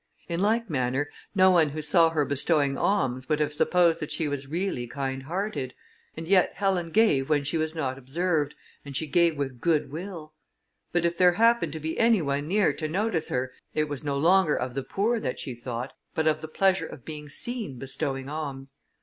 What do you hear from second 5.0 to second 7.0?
hearted, and yet Helen